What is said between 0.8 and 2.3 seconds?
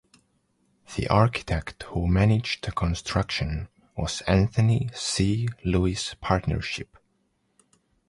The architect who